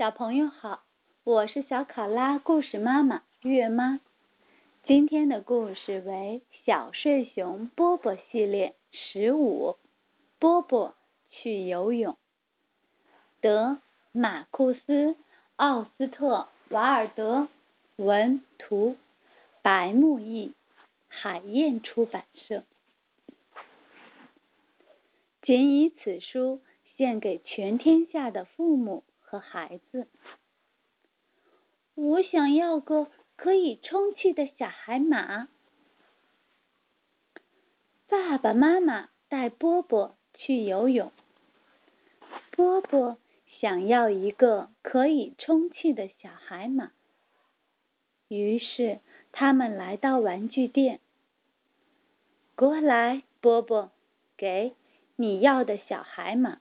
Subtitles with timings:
[0.00, 0.82] 小朋友好，
[1.24, 4.00] 我是小考拉故事妈妈月妈。
[4.84, 9.76] 今天的故事为《小睡熊波波系列》十五，
[10.38, 10.94] 波波
[11.28, 12.16] 去游泳。
[13.42, 13.76] 德
[14.10, 15.08] 马库斯·
[15.56, 17.48] 奥斯特瓦尔德
[17.96, 18.96] 文图，
[19.60, 20.54] 白木易，
[21.08, 22.64] 海燕出版社。
[25.42, 26.62] 仅以此书
[26.96, 29.04] 献给全天下的父母。
[29.30, 30.08] 和孩子，
[31.94, 35.46] 我想要个可以充气的小海马。
[38.08, 41.12] 爸爸妈妈带波波去游泳，
[42.50, 43.18] 波波
[43.60, 46.90] 想要一个可以充气的小海马。
[48.26, 48.98] 于是
[49.30, 50.98] 他们来到玩具店。
[52.56, 53.92] 过来，波波，
[54.36, 54.74] 给
[55.14, 56.60] 你要的小海马。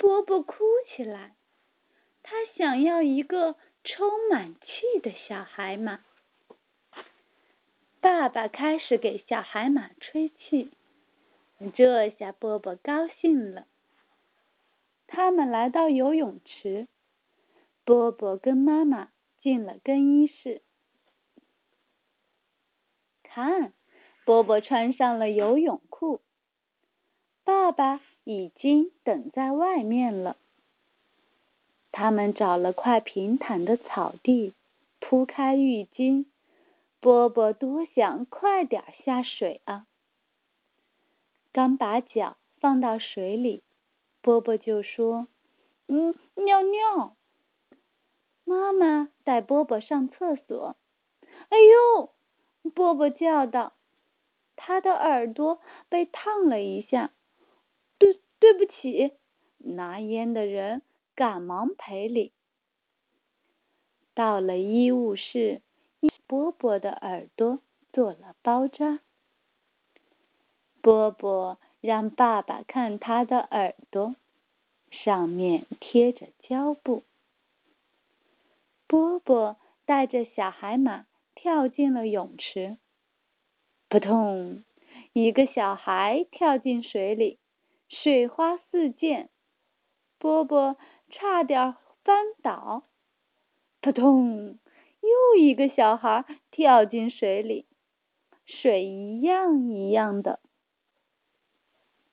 [0.00, 1.36] 波波哭起来，
[2.22, 6.00] 他想要一个充满气的小海马。
[8.00, 10.70] 爸爸开始给小海马吹气，
[11.76, 13.66] 这下波波高兴了。
[15.06, 16.88] 他们来到游泳池，
[17.84, 19.10] 波波跟妈妈
[19.42, 20.62] 进了更衣室。
[23.22, 23.74] 看，
[24.24, 26.22] 波波穿上了游泳裤。
[27.44, 28.00] 爸爸。
[28.30, 30.36] 已经等在外面了。
[31.90, 34.52] 他们找了块平坦的草地，
[35.00, 36.26] 铺开浴巾。
[37.00, 39.86] 波波多想快点下水啊！
[41.50, 43.62] 刚把脚放到水里，
[44.20, 45.26] 波波就说
[45.88, 47.16] ：“嗯，尿尿。”
[48.44, 50.76] 妈妈带波波上厕所。
[51.48, 52.10] 哎呦！
[52.74, 53.72] 波波叫道，
[54.54, 55.58] 他的耳朵
[55.88, 57.10] 被烫了一下。
[58.40, 59.12] 对不起，
[59.58, 60.82] 拿烟的人
[61.14, 62.32] 赶忙赔礼。
[64.14, 65.60] 到了医务室，
[66.26, 67.60] 波波的耳朵
[67.92, 69.00] 做了包扎。
[70.80, 74.16] 波波让爸爸看他的耳朵，
[74.90, 77.04] 上面贴着胶布。
[78.86, 82.78] 波波带着小海马跳进了泳池，
[83.88, 84.64] 扑通，
[85.12, 87.38] 一个小孩跳进水里。
[87.90, 89.28] 水花四溅，
[90.18, 90.76] 波波
[91.10, 91.74] 差点
[92.04, 92.84] 翻倒。
[93.82, 94.58] 扑通！
[95.00, 97.66] 又一个小孩跳进水里，
[98.46, 100.38] 水一样一样的。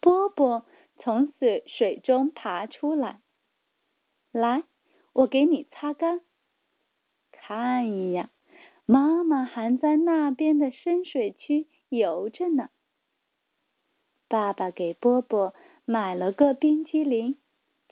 [0.00, 0.64] 波波
[0.98, 3.20] 从水水中爬出来，
[4.30, 4.62] 来，
[5.12, 6.20] 我给你擦干。
[7.32, 8.30] 看呀，
[8.86, 12.68] 妈妈还在那边的深水区游着呢。
[14.28, 15.54] 爸爸给波波
[15.84, 17.38] 买了个冰激凌，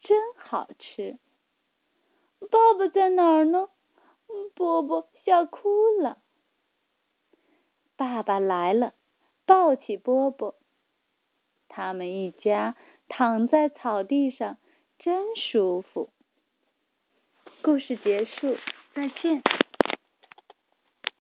[0.00, 1.18] 真好吃。
[2.50, 3.68] 爸爸在哪儿呢？
[4.54, 5.68] 波波笑哭
[6.00, 6.18] 了。
[7.96, 8.94] 爸爸来了，
[9.44, 10.54] 抱起波波。
[11.68, 12.76] 他们一家
[13.08, 14.56] 躺在草地上，
[14.98, 16.10] 真舒服。
[17.62, 18.56] 故事结束，
[18.94, 19.42] 再见。